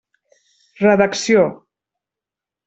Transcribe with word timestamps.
Redacció. 0.83 1.45